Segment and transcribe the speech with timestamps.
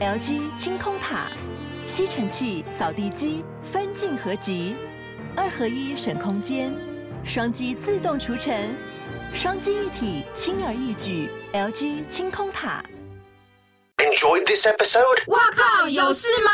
[0.00, 1.26] LG 清空塔，
[1.84, 4.74] 吸尘器、扫地机分镜合集，
[5.36, 6.72] 二合一省空间，
[7.22, 8.74] 双击自动除尘，
[9.34, 11.28] 双击一体轻而易举。
[11.52, 12.82] LG 清空塔。
[13.98, 15.24] Enjoy this episode。
[15.26, 16.50] 哇靠，有事吗？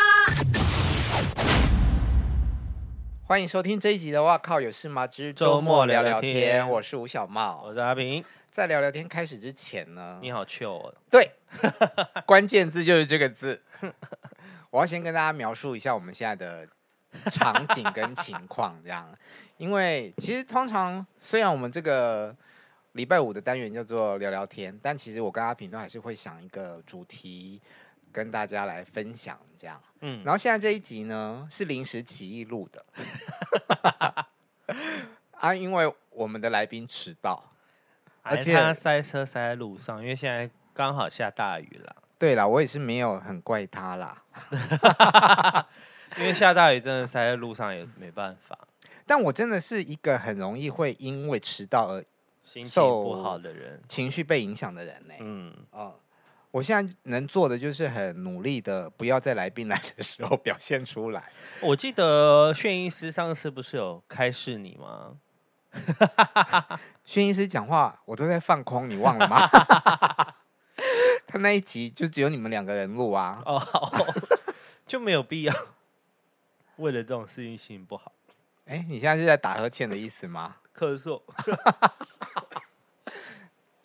[3.23, 8.21] 欢迎收听这一集的《哇靠有事吗之周末聊聊天》，聊聊天我是吴小茂，我是阿平。
[8.57, 10.91] 在聊聊天开始之前呢，你好 chill 哦。
[11.11, 11.29] 对，
[12.25, 13.61] 关键字就是这个字。
[14.71, 16.67] 我要先跟大家描述一下我们现在的
[17.29, 19.15] 场景跟情况，这样。
[19.57, 22.35] 因为其实通常虽然我们这个
[22.93, 27.61] 礼拜五的单元叫做聊聊天，但其实我跟阿平都还是会想一个主题
[28.11, 29.79] 跟大家来分享，这样。
[30.01, 32.83] 嗯，然后现在这一集呢是临时起意录的，
[35.37, 37.51] 啊，因为我们的来宾迟到，
[38.29, 41.95] 而且他塞车塞在路上，因为现在刚好下大雨了。
[42.19, 44.23] 对啦，我也是没有很怪他啦，
[46.17, 48.57] 因为下大雨真的塞在路上也没办法。
[49.05, 52.03] 但我真的是一个很容易会因为迟到而
[52.43, 55.13] 心情不好的人，情绪被影响的人呢。
[55.19, 55.95] 嗯，哦。
[56.49, 61.21] 我现在能做的就是很努力的，不要在来宾来的时候表现出来。
[61.61, 65.17] 我记得炫医师上次不是有开示你吗？
[67.05, 69.37] 炫医师讲话我都在放空，你忘了吗？
[71.27, 73.41] 他那一集就只有你们两个人录啊。
[73.45, 73.61] 哦，
[74.85, 75.53] 就没有必要
[76.77, 78.11] 为了这种事情心情不好。
[78.65, 80.57] 哎，你现在是在打呵欠的意思吗？
[80.75, 81.21] 咳嗽。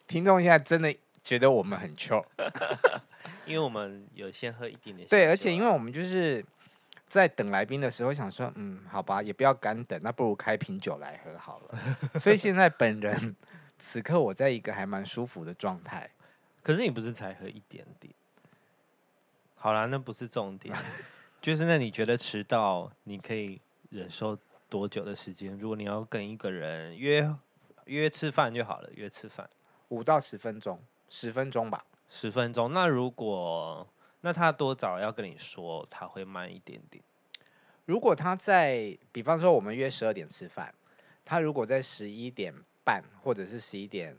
[0.07, 0.95] 听众现在真的。
[1.25, 2.21] 觉得我们很臭，
[3.47, 5.09] 因为我们有先喝一点点。
[5.09, 6.45] 对，而且因为我们就是
[7.13, 11.79] 在等来宾的时候，想说，嗯，好吧，也不要干等，那不如开瓶酒来喝好了。
[12.19, 13.37] 所以现在本人
[13.79, 16.09] 此刻我在一个还蛮舒服的状态。
[16.63, 18.15] 可是你不是才喝一点点？
[19.57, 20.75] 好啦，那不是重点，
[21.43, 24.39] 就是那你觉得迟到你可以忍受
[24.71, 25.55] 多久的时间？
[25.59, 27.31] 如果你要跟一个人约
[27.85, 29.47] 约吃饭就好了，约吃饭
[29.89, 30.81] 五到十分钟。
[31.11, 32.73] 十分钟吧，十分钟。
[32.73, 33.87] 那如果
[34.23, 37.05] 那他多早要跟你说，他会慢一点点。
[37.85, 40.73] 如果他在，比方说我们约十二点吃饭，
[41.25, 44.17] 他如果在十一点半或者是十一点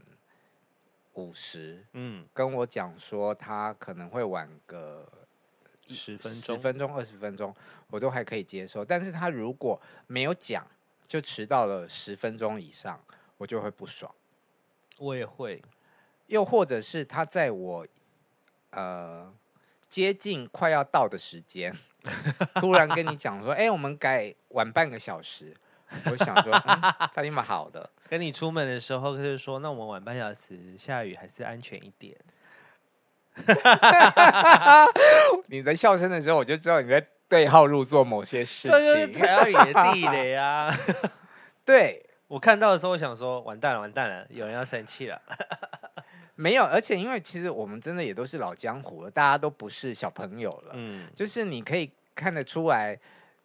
[1.14, 5.10] 五十，嗯，跟我讲说他可能会晚个
[5.88, 7.56] 十分钟、十分钟、二十分钟，
[7.90, 8.84] 我都还可以接受。
[8.84, 10.68] 但是他如果没有讲，
[11.08, 13.02] 就迟到了十分钟以上，
[13.38, 14.14] 我就会不爽。
[15.00, 15.64] 我也会。
[16.28, 17.88] 又或者是他在我
[18.72, 19.32] 呃
[19.94, 21.72] 接近快要到的时间，
[22.60, 25.54] 突然跟你讲说：“哎、欸，我们改晚半个小时。”
[26.10, 26.82] 我想说，嗯、
[27.14, 32.18] 他那么好的， 跟你出门的时候就是说：“那我们晚半小时，下雨还是安全一点。
[35.46, 40.76] ”你在笑声的时候，我就知道你在对号入座某些事情，这就是踩到你的地雷啊！
[41.64, 45.22] 对，我看到的时候，我想说：“完蛋了，完蛋了，有人要生气了。”
[46.36, 50.72] 没有，而且因为其实我们真的也都是老江湖了，大家都不是小朋友了。
[50.74, 53.00] 嗯，就是你可以看得出来，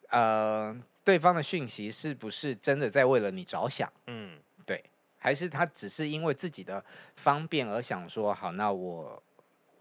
[0.09, 3.91] 呃，对方的讯息是不是真的在为了你着想？
[4.07, 4.83] 嗯，对，
[5.17, 6.83] 还是他只是因为自己的
[7.15, 9.21] 方便而想说，好，那我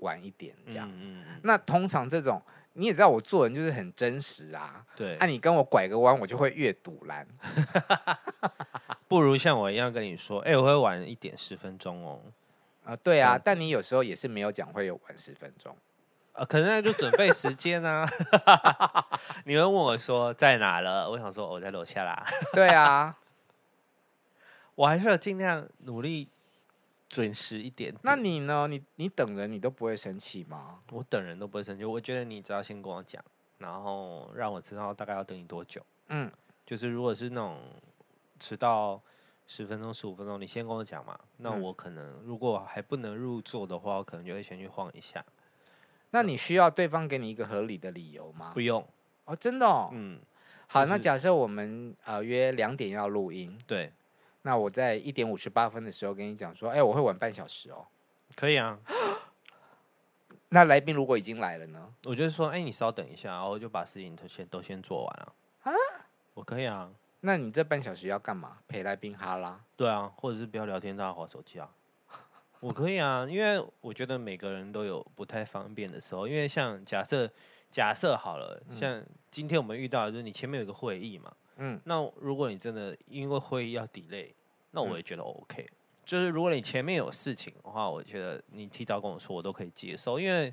[0.00, 0.88] 晚一点这样。
[0.92, 2.42] 嗯，嗯，那通常这种
[2.75, 4.84] 你也知道，我做人就是很真实啊。
[4.94, 7.26] 对，那、啊、你跟我拐个弯，我就会越堵拦。
[9.08, 12.20] 不如像我一样跟你说，哎，我会晚一点十分钟哦。
[12.88, 15.76] 啊，对啊，但你有时候也是没有讲会有晚十分钟，
[16.32, 18.09] 啊，可能那就准备时间啊。
[19.44, 21.06] 你会问我说在哪了？
[21.10, 22.26] 我想说我在楼下啦。
[22.54, 23.15] 对啊，
[24.75, 26.31] 我还是要尽量努力
[27.10, 28.00] 准时一点点。
[28.04, 28.66] 那你呢？
[28.66, 30.78] 你你等人你都不会生气吗？
[30.91, 31.84] 我等人都不会生气。
[31.84, 33.22] 我觉得你只要先跟我讲，
[33.59, 35.84] 然后让我知道大概要等你多久。
[36.09, 36.32] 嗯，
[36.65, 37.60] 就是如果是那种
[38.41, 38.99] 迟到。
[39.48, 41.19] 十分钟、十五分钟，你先跟我讲嘛。
[41.38, 45.25] 那我可能如果还不能入座的话，我可能就会先去晃一下。
[46.10, 48.52] 那你需要对方给你一个合理的理由吗？
[48.55, 48.87] 不用
[49.25, 49.88] 哦，真的哦。
[49.93, 50.20] 嗯，
[50.67, 53.90] 好，就是、那假设我们呃约两点要录音，对。
[54.43, 57.87] 那我在一点五十八分的时候跟你讲说，哎、欸，我会晚半小时哦。
[58.37, 58.78] 可以啊。
[60.50, 61.93] 那来宾如果已经来了呢？
[62.05, 65.32] 我就说，哎、欸，你稍等一下，然后我就把事情都先都先做完了。
[65.64, 65.72] 啊？
[66.34, 66.90] 我可以啊。
[67.20, 68.59] 那你这半小时要干嘛？
[68.69, 69.61] 陪来宾哈拉？
[69.76, 71.69] 对啊，或者是不要聊天，大家划手机啊。
[72.61, 76.26] 我可以啊，因为我觉得每个人都有不太方便的时候。
[76.26, 77.31] 因为像假设
[77.69, 84.32] 假设好了，像今天我们遇到的就是你前面有个会议嘛，嗯，那如果你真的因为会议要 delay，
[84.70, 85.62] 那我也觉得 OK。
[85.62, 85.75] 嗯，
[86.05, 90.53] 就是如果你前面有事情的话，我觉得你提早跟我说，我都可以接受，因为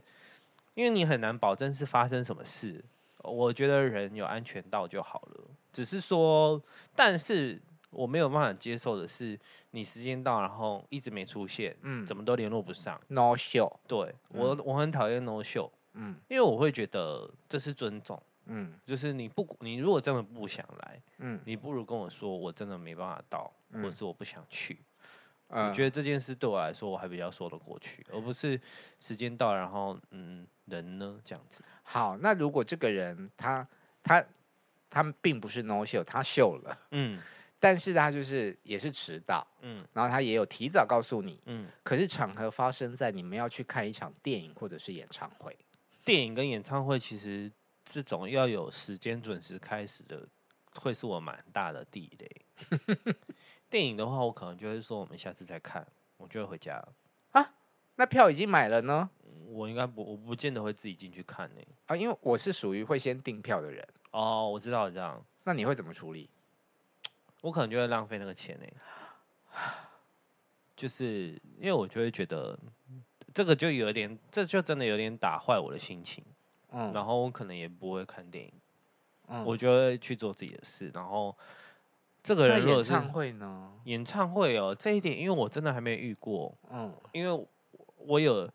[0.73, 2.83] 因为你很难保证是发生什么事。
[3.23, 5.43] 我觉得人有安全到就好了，
[5.75, 6.61] 只是说，
[6.95, 9.37] 但是我没有办法接受的是，
[9.71, 13.69] 你时间到然后一直没出现，嗯，怎么都联络不上，no show。
[13.85, 24.79] 对我，我很讨厌 no show，嗯，因为我会觉得这是尊重，嗯，就是你不，你如果真的不想来，嗯，你不如跟我说，我真的没办法到，或者是我不想去。
[25.49, 28.59] 我觉得这件事对我来说，我还比较说得过去，而不是
[28.99, 31.19] 时间到，然后嗯，人呢？
[31.23, 31.61] 这样子。
[31.83, 33.65] 好，那如果这个人他
[34.01, 34.25] 他
[34.95, 37.21] 他们并不是 no show，他秀了，嗯，
[37.59, 45.53] 但是他就是也是迟到，嗯，然后他也有提早告诉你，嗯，可是场合发生在你们要去看一场电影或者是演唱会，
[46.05, 47.51] 电影跟演唱会其实
[47.83, 50.25] 这种要有时间准时开始的，
[50.75, 53.15] 会是我蛮大的地雷。
[53.69, 56.93] 电影的话，我可能就会说我们下次再看，我就会回家了
[57.31, 57.53] 啊。
[57.97, 59.09] 那票已经买了呢？
[59.47, 61.61] 我应该不，我不见得会自己进去看呢。
[61.87, 63.85] 啊，因为我是属于会先订票的人。
[64.15, 65.21] 哦，我知道这样。
[65.43, 66.29] 那你会怎么处理？
[67.41, 68.65] 我可能就会浪费那个钱呢。
[70.75, 72.57] 就是因为我就会觉得
[73.33, 76.23] 这个就有点，这就真的有点打坏我的心情。
[76.71, 76.93] 嗯。
[76.93, 78.51] 然后我可能也不会看电影。
[79.27, 79.43] 嗯。
[79.45, 81.35] 我就会去做自己的事，然后。
[82.23, 83.71] 这个人如果是演唱会呢？
[83.83, 87.47] 演唱会哦，这一点因为我真的还没遇过，嗯，因为
[87.97, 88.51] 我有，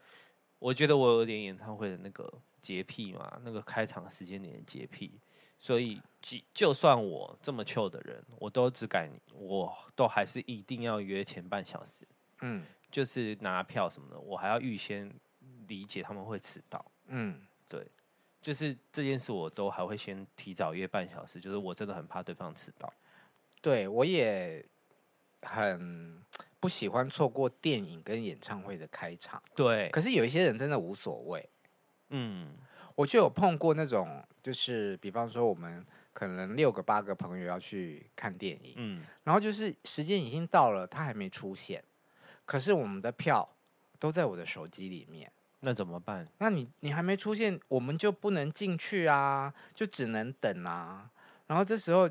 [0.58, 2.28] 我觉得我有点演唱会的那个
[2.60, 5.12] 洁癖嘛，那个开场时间点的洁癖，
[5.60, 12.06] 所以就就算我这么糗的人，我都只敢，我都还是一定要约前半小时，
[12.40, 15.12] 嗯，就是拿票什么的，我还要预先
[15.68, 17.86] 理解他们会迟到，嗯，对，
[18.40, 22.92] 就是这件事我都还会先提早约半小时，就是我真的很怕对方迟到。
[23.60, 24.64] 对，我也
[25.42, 26.22] 很
[26.58, 29.42] 不喜欢错过电影跟演唱会的开场。
[29.54, 31.46] 对，可是有一些人真的无所谓。
[32.08, 32.56] 嗯，
[32.94, 41.82] 我就有碰过那种，就是比方说我们可能六个八个朋友要去看电影，嗯，然后就是时间已经到了，他还没出现，
[42.44, 43.48] 可是我们的票
[43.98, 46.26] 都在我的手机里面，那怎么办？
[46.38, 51.10] 那你你还没出现，我们就不能进去啊，就只能等啊。
[51.46, 52.08] 然后这时候。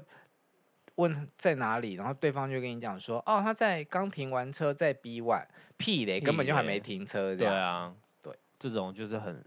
[0.96, 5.48] 问在哪里，然后对方就跟你讲说：“哦，他在刚停完车，在 B one，
[5.78, 9.42] 屁嘞，根本就还没停车。”对啊，对，这种就是很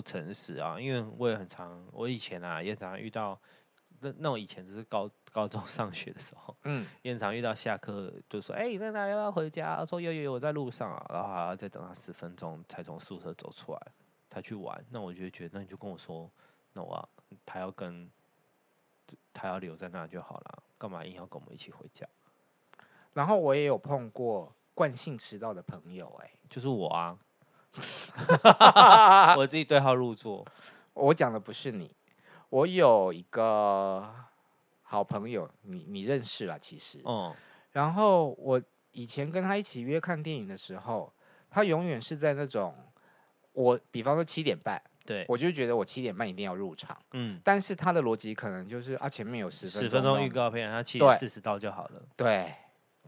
[0.00, 0.80] 不诚实啊。
[0.80, 3.38] 因为我也很常，我以前啊也常常遇到，
[4.00, 9.10] 那那我以前就是高高中 上学的时候，嗯，也常遇到下课就说：“哎、欸，你在哪里？
[9.10, 13.80] 要不要回家？”说：“有有有，我在路上啊。”然后还要再等他十分钟才从宿舍走出来，
[14.30, 14.84] 他去玩。
[14.90, 16.30] 那我就觉得，那你就跟我说，
[16.72, 17.08] 那我啊
[17.44, 18.10] 他要跟。
[19.32, 22.06] 他要留在那就好了，干嘛硬要跟我们一起回家？
[23.14, 27.18] 然后我也有碰过惯性迟到的朋友，哎，就是我啊，
[29.36, 30.44] 我自己对号入座。
[30.94, 31.94] 我讲的不是你，
[32.48, 34.12] 我有一个
[34.82, 37.34] 好朋友，你你认识了，其实，嗯。
[37.72, 38.60] 然后我
[38.92, 41.12] 以前跟他一起约看电影的时候，
[41.50, 42.74] 他永远是在那种
[43.52, 44.82] 我，比方说七点半。
[45.06, 46.94] 对，我就觉得我七点半一定要入场。
[47.12, 52.02] 嗯，但是他的逻辑可能就是啊，前面有十分十分钟预告片，他七点四十到就好了。
[52.14, 52.54] 对，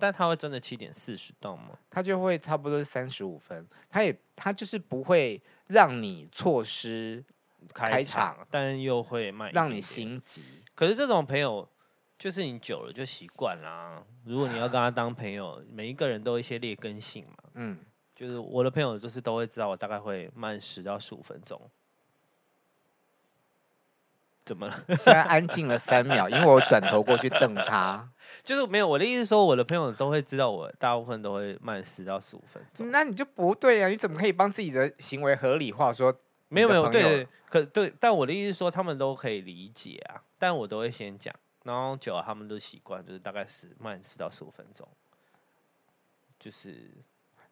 [0.00, 1.78] 但他会真的七点四十到吗？
[1.90, 7.22] 他就会差不多是三十五分，他也他就是不会让你错失
[7.74, 10.42] 开场，但又会慢，让你心急。
[10.74, 11.68] 可是这种朋友
[12.18, 14.02] 就是你久了就习惯啦。
[14.24, 17.36] 如果你要跟他当朋友，每一个人都有一些劣根性嘛。
[17.54, 17.78] 嗯，
[18.14, 21.60] 就是我的朋友就是都会知道我大概会慢十到十五分钟。
[24.50, 24.82] 怎么了？
[24.98, 28.10] 现在安静了三秒，因为我转头过去瞪他。
[28.42, 32.90] 就是没有我的意思，说我的朋友都会知道我大部分都会慢十到十五分钟。
[32.90, 33.88] 那你就不对呀、啊？
[33.88, 35.92] 你怎么可以帮自己的行为合理化？
[35.92, 36.12] 说
[36.48, 40.20] 没有没有对，对，可对，但我的意思说他们都可以理解啊。
[40.36, 44.88] 但我都会先讲，然后久了他们都习惯，就是大概十慢十到十五分钟，
[46.40, 46.90] 就是。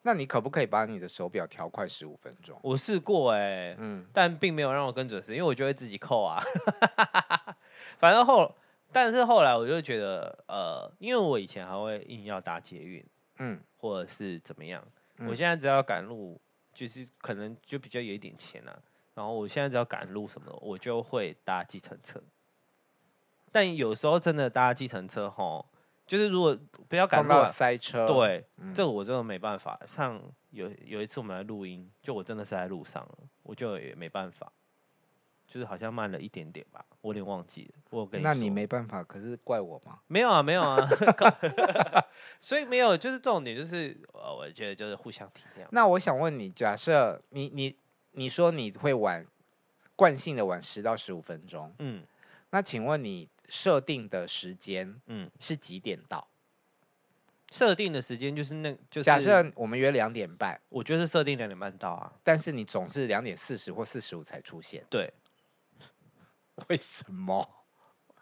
[0.08, 2.58] 那你可不可以把你的手表调快十五分钟？
[2.62, 6.42] 我试过哎、欸，嗯，但并没有让我更准时，因为我就会自己扣啊。
[8.00, 8.50] 反正后，
[8.90, 13.04] 但是后来我就觉得，呃，因为我以前还会硬要搭捷运，
[13.36, 14.82] 嗯，或者是怎么样，
[15.18, 16.40] 嗯、我现在只要赶路，
[16.72, 18.74] 就是可能就比较有一点钱啊。
[19.12, 22.18] 然后我现在只要赶路什么的，我就会搭计程车。
[23.52, 25.66] 但有时候真的搭计程车吼。
[26.08, 29.78] 就是如果不要赶到塞车，对，嗯、这个我真的没办法。
[29.86, 34.50] 像有有一次我们来录音，就我真的是在路上了，我就也没办法，
[35.46, 37.82] 就是好像慢了一点点吧，我有点忘记了。
[37.90, 39.98] 我跟你说，那你没办法，可是怪我吗？
[40.06, 40.88] 没有啊，没有啊，
[42.40, 45.66] 所以没有，就是重点就是，呃，我觉得就是互相体谅。
[45.70, 47.76] 那我想问你，假设你你
[48.12, 49.22] 你说你会晚
[49.94, 51.70] 惯性的晚十到十五分钟。
[51.80, 52.02] 嗯，
[52.50, 56.28] 那请问你设定的时间，嗯，是几点到？
[57.50, 65.10] 设定的时间就是那，就是假设我们约两点半，我觉得设定两点半到啊，但是你总是两点四十或四十五才出现，对，
[66.68, 67.48] 为什么？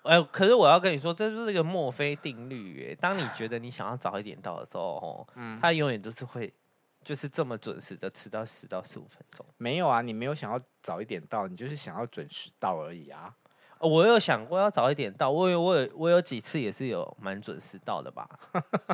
[0.04, 2.82] 哎，可是我要跟你说，这就是一个墨菲定律。
[2.82, 6.54] 耶，当你觉得你想要早一点到的时候，嗯，他永远都是会，
[7.02, 9.44] 就是这么准时的迟到十到十五分钟。
[9.56, 13.34] 没有啊，你没有想要早一点到，你就是想要准时到而已啊。
[13.80, 18.28] 我有想过要早一点到，我有，我有，我有几次也是有蛮准时到的吧。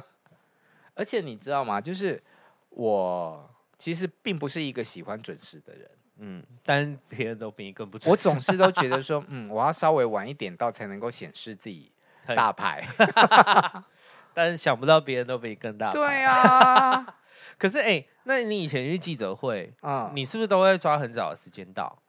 [0.95, 1.81] 而且你知道吗？
[1.81, 2.23] 就是
[2.71, 5.91] 我其实并不是一个喜欢准时的人。
[6.19, 8.11] 嗯，但别人都比你更不准时。
[8.11, 11.91] 我总是都觉得说，嗯，我要稍微晚一点到才能够显示自己
[12.27, 12.85] 大牌。
[14.35, 15.93] 但是想不到别人都比你更大牌。
[15.93, 17.17] 对啊。
[17.59, 22.02] 可是哎、欸，那你以前去记者会啊，嗯、你是不是都会抓很早的时间到？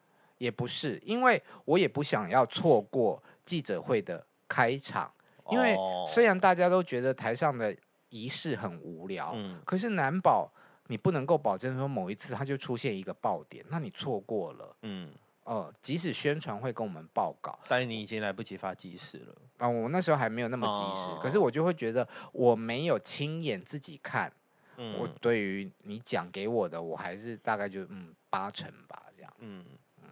[0.44, 5.10] 也不是，因为我也不想要错过记者会的开场。
[5.50, 7.76] 因为虽然大家都觉得台上的
[8.10, 10.52] 仪式很无聊，嗯，可是难保。
[10.88, 15.10] 你不能够保证说某一次它就出现一个爆点，那你错过了，嗯，
[15.46, 19.68] 呃，即使宣传会跟我们报告，但是你已经来不及发即时了啊！
[19.68, 24.32] 我那时候还没有那么及时，哦、可是我就会觉得我没有亲眼自己看，
[24.76, 29.66] 嗯、我对于你讲给我的，我还是大概就嗯八成吧，这样，嗯，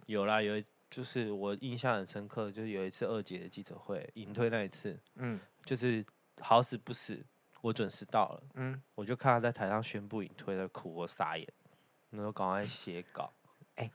[0.06, 6.04] 有啦，有就是我印象很深刻，就是有一次二姐的记者会隐退那一次，嗯，就是
[6.40, 7.24] 好死不死。
[7.62, 11.46] 我准时到了，嗯，我就看他在台上宣布隐退，在哭，我傻眼，
[12.10, 13.32] 然后赶快写稿。
[13.76, 13.92] 哎、欸，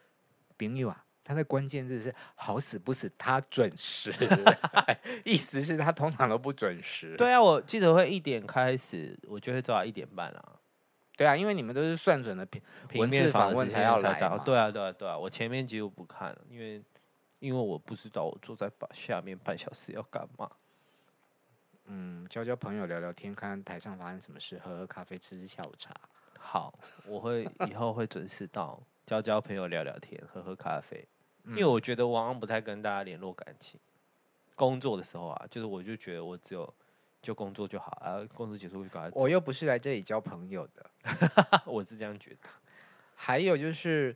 [0.58, 4.10] 朋友啊，他的关键字是好死不死，他准时，
[5.26, 7.18] 意思是他通常都不准时。
[7.18, 10.60] 对啊，我记者会一点开始，我就会做到一点半啊。
[11.18, 12.62] 对啊，因为你们都是算准了平
[12.96, 14.40] 文字访问才要来的。
[14.46, 16.82] 对啊，对啊，对啊，我前面几乎不看，因为
[17.40, 20.50] 因为我不知道我坐在下面半小时要干嘛。
[21.86, 25.94] 嗯，交交朋友，聊聊天，看看台上发生什么事，喝喝咖啡，吃吃下午茶。
[26.38, 26.74] 好，
[27.06, 31.08] 我会以后会准时到，交交朋友，聊聊天，喝喝咖啡。
[31.46, 33.80] 嗯、因为我觉得我好像不太跟大家联络感情。
[34.54, 36.74] 工作的时候啊，就是我就觉得我只有
[37.28, 39.20] 就工作就好啊，工作结束就赶快走。
[39.20, 40.90] 我又不是来这里交朋友的，
[41.68, 42.48] 我是这样觉得。
[43.16, 44.16] 还有就是，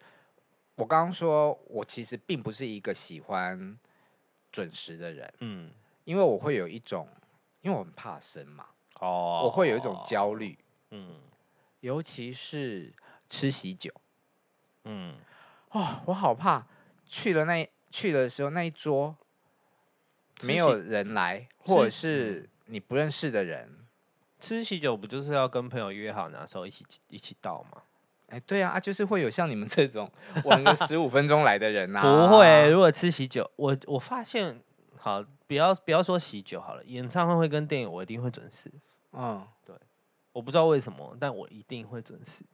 [0.76, 3.78] 我刚刚说我其实并不是一个喜欢
[4.50, 5.70] 准时的人，嗯，
[6.06, 7.06] 因为我会有一种。
[7.60, 8.66] 因为我很怕生嘛，
[9.02, 10.58] 哦，我会有一种焦虑，
[10.92, 11.20] 嗯，
[11.82, 12.92] 尤其是
[13.28, 13.92] 吃喜酒，
[14.86, 15.16] 嗯，
[15.72, 16.66] 哦，我好怕
[17.06, 19.16] 去了那去的时候那一桌
[20.44, 23.70] 没有人来，或者是你不认识的人，
[24.40, 27.84] 吃喜酒不就是要跟朋友约好哪时候一起一起到吗？
[28.30, 30.10] 哎，对啊，啊，就是会有像你们这种
[30.46, 34.62] 晚个十五分钟来的人啊，不会，如果吃喜酒，我我发现。
[35.04, 38.72] 好，不要不要说喜酒好了，演唱会跟电影我一定会准时。
[39.14, 39.76] 嗯，对，
[40.32, 42.46] 我不知道为什么，但我一定会准时。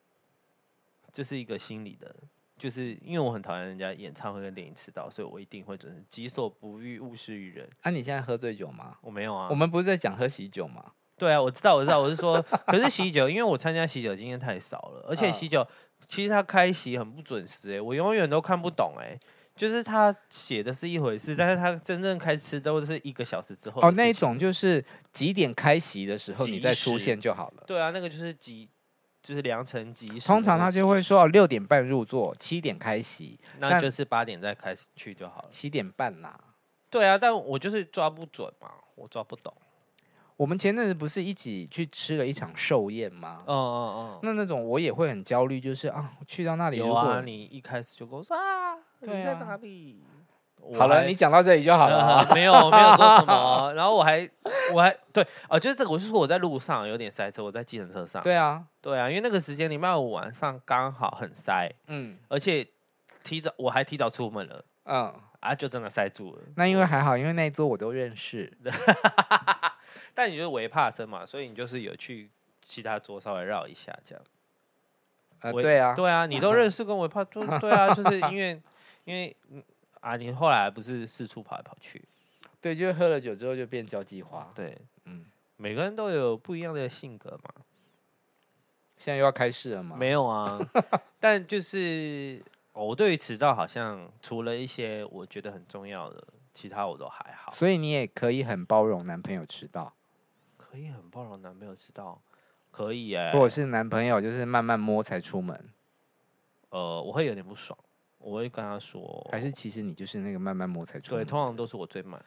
[1.11, 2.15] 这是一个心理的，
[2.57, 6.03] 就是因为我很讨厌人家演唱会跟电影迟到，所以我一定会准时。
[6.09, 7.69] 己所不欲，勿施于人。
[7.81, 8.97] 啊，你现在喝醉酒吗？
[9.01, 9.47] 我没有啊。
[9.49, 10.83] 我们不是在讲喝喜酒吗？
[11.17, 19.17] 对啊，我知道，我知道，我是说，可是喜酒，因为我参加喜酒经验太少了，而且喜酒、嗯、其实他开席很不准时，哎，我永远都看不懂，哎。
[19.55, 23.81] 就是他写的是一回事，但是他真正开吃都是一个小时之后。
[23.81, 27.63] 哦，那一种就是几点开席的时候你再出现就好了。
[27.65, 28.69] 对啊，那个就是几，
[29.27, 30.25] 就是良辰吉时。
[30.25, 35.47] 通常他就会说哦，六点半入座，七点开席，那就是八点再开始去就好了。
[35.49, 36.39] 七点半啦。
[36.89, 39.53] 对啊，但我就是抓不准嘛，我抓不懂。
[40.37, 43.43] 我们前阵子不是一起去吃了一场寿宴吗？
[43.45, 44.19] 嗯嗯嗯。
[44.23, 48.77] 那那种我也会很焦虑，就是啊，去到那里有啊，你一开始就跟我说啊。
[49.01, 50.01] 你在哪里？
[50.77, 52.27] 好了，你讲到这里就好了。
[52.35, 53.71] 没有，没有说什么。
[53.73, 54.29] 然后我还，
[54.73, 58.21] 我还对啊，就是这个，我是说我在路上有点塞车，我在计程车上。
[58.21, 62.67] 对啊，对啊，因为那个时间礼拜五晚上刚好很塞，嗯，而且
[63.23, 66.41] 提早我还提早出门了，嗯啊，就真的塞住了。
[66.57, 68.51] 那因为还好，因为那一桌我都认识。
[70.13, 72.29] 但你就是微怕生嘛，所以你就是有去
[72.61, 74.23] 其他桌稍微绕一下这样。
[75.39, 78.61] 呃，对啊，对啊，你都认识跟我怕，就对啊，就是因为。
[79.07, 79.33] 因为
[80.07, 82.01] 啊，你后来不是四处跑来跑去，
[82.61, 84.49] 对，就喝了酒之后就变交际花。
[84.55, 85.25] 对，嗯，
[85.57, 87.53] 每个人都有不一样的性格嘛。
[88.95, 89.97] 现在又要开市了吗？
[89.97, 90.57] 没有啊，
[91.19, 96.23] 但就是我对于迟到好像除了一些我觉得很重要的，
[96.53, 97.51] 其他我都还好。
[97.51, 99.93] 所以你也可以很包容男朋友迟到，
[100.55, 102.21] 可以很包容男朋友迟到，
[102.71, 103.33] 可以哎、欸。
[103.33, 105.69] 或者是男朋友就是慢慢摸才出门，
[106.69, 107.77] 呃，我会有点不爽。
[108.27, 111.23] 我会跟他说，还是其实你就是那个慢慢摸才出门？
[111.23, 112.21] 对，通常都是我最慢。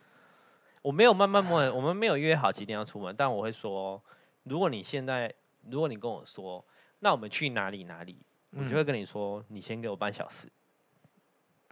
[0.80, 4.02] 我没有慢慢摸，我们没有约好几点要出门，但我会说，
[4.44, 5.30] 如果你现在，
[5.68, 6.64] 如果你跟我说，
[7.00, 8.18] 那我们去哪里哪里，
[8.52, 10.48] 我就会跟你说，你先给我半小时。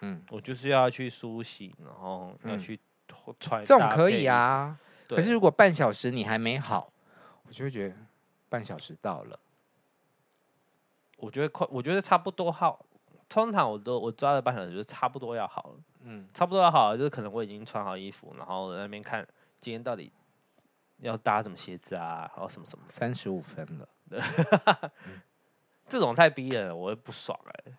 [0.03, 2.79] 嗯，我就是要去梳洗，然后要去
[3.41, 3.65] 穿。
[3.65, 6.93] 这种可以啊，可是如果半小时你还没好，
[7.47, 7.97] 我就会觉得
[8.51, 9.41] 半小时到了。
[11.17, 12.85] 我觉得快，我觉得差不多好。
[13.29, 15.81] 通常我都我抓了半小时，就差不多要好了。
[16.03, 19.27] 嗯，差不多要好了，就是可能我已经穿好衣服，然后在那边看
[19.59, 20.11] 今天到底
[20.99, 22.85] 要搭什么鞋子啊，然后什么什么。
[22.89, 24.91] 三十五分了，嗯、
[25.89, 27.73] 这种太逼人了，我会不爽哎、欸。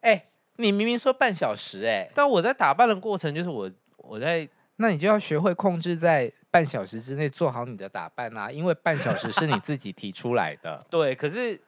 [0.00, 10.84] 哎、欸，你明明说半小时哎、欸，但我在打扮的过程就是我我在，那你就要学会控制在半小时之内做好你的打扮啊，因为半小时是你自己提出来的。
[10.90, 11.60] 对，可是。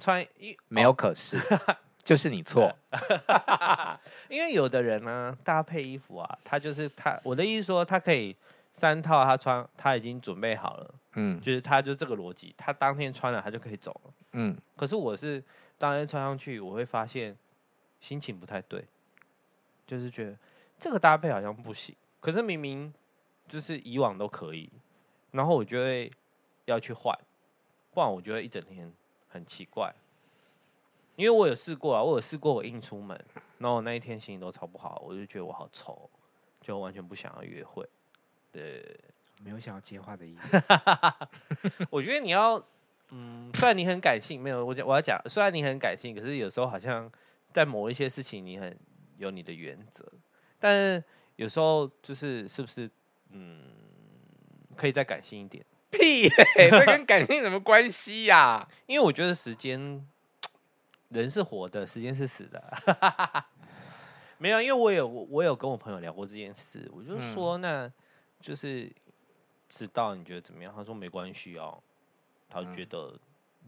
[0.00, 1.76] 穿一没有可是，哦、
[2.08, 2.74] 就是你错。
[4.30, 7.20] 因为有的人呢，搭配衣服啊，他就是他。
[7.22, 8.34] 我的意思说，他可以
[8.72, 10.94] 三套，他穿他已经准备好了。
[11.16, 14.10] 嗯，就是他就这个逻辑，他当天穿了，他就可以走了。
[14.32, 15.44] 嗯，可是我是
[15.76, 17.36] 当天穿上去，我会发现
[18.00, 18.82] 心情不太对，
[19.86, 20.34] 就是觉得
[20.78, 21.94] 这个搭配好像不行。
[22.20, 22.90] 可是明明
[23.46, 24.72] 就是以往都可以，
[25.32, 26.10] 然后我就会
[26.64, 27.14] 要去换，
[27.92, 28.90] 不然我觉得一整天。
[29.30, 29.94] 很奇怪，
[31.18, 33.20] 因为我有试过啊，我有试过我硬出门，
[33.58, 36.08] 然后我那一天心情都超不好，我就觉得我好丑，
[36.60, 37.84] 就完全不想要约会。
[38.52, 38.96] 对，
[39.42, 40.62] 没有想要接话的意思。
[41.90, 42.64] 我觉得你要，
[43.10, 47.10] 嗯，虽然你很感性，没有我讲我要讲，虽然你很感性，可是有时候好像
[47.52, 48.78] 在某一些事情你很
[49.16, 50.06] 有你的原则，
[50.60, 51.02] 但是
[51.34, 52.88] 有时候就是是不是，
[53.30, 53.64] 嗯，
[54.76, 55.66] 可以再感性一点。
[55.90, 56.70] 屁、欸！
[56.70, 58.68] 这跟感性有什么关系呀、啊？
[58.86, 60.06] 因为我觉得时间，
[61.08, 63.44] 人是活的，时间是死的。
[64.38, 67.90] 没有，因为我有我有跟我朋友聊过这件事，我就说，那
[68.40, 68.88] 就是
[69.68, 70.72] 知道，你觉得怎么样？
[70.74, 71.82] 他说没关系哦，
[72.48, 73.18] 他觉得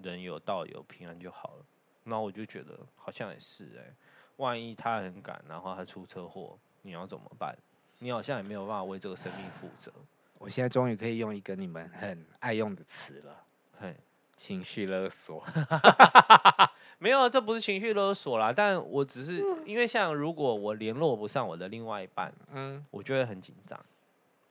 [0.02, 1.64] 人有道有平安就好了。
[2.04, 3.94] 那我就觉得好像也是哎、欸，
[4.36, 7.56] 万一他很赶，然后他出车祸，你要怎么办？
[7.98, 9.92] 你好像也没有办法为这个生命负责。
[10.38, 13.44] 我现在终于可以用一个你们很爱用的词了，
[13.78, 13.96] 嘿，
[14.36, 15.44] 情绪勒索。
[17.00, 23.78] 没有，这不是情绪勒索啦，但我只是因为像如果我联络不上我的另外一半，嗯，我就会很紧张。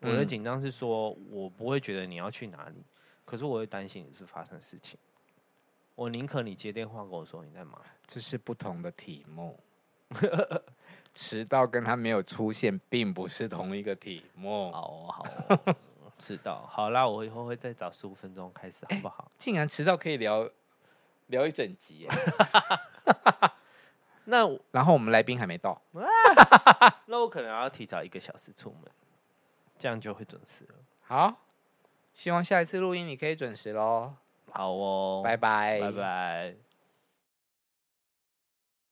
[0.01, 2.83] 我的紧张是说我不会觉得你要去哪里，
[3.23, 4.97] 可是我会担心你是发生事情。
[5.93, 7.79] 我宁可你接电话跟我说你在忙。
[8.07, 9.59] 这是不同的题目。
[11.13, 14.71] 迟到跟他没有出现，并不是同一个题目。
[14.71, 15.25] 好好，
[16.17, 19.29] 迟到好啦，我以后会再早十五分钟开始，好不好？
[19.37, 20.49] 竟然迟到可以聊
[21.29, 22.07] 聊一整集，
[24.25, 25.81] 那我 然后我们来宾还没到，
[27.07, 28.91] 那我可能要提早一个小时出门，
[29.77, 30.75] 这样就会准时了。
[31.01, 31.33] 好，
[32.13, 34.13] 希望下一次录音你可以准时喽。
[34.51, 36.68] 好哦，拜拜，拜拜。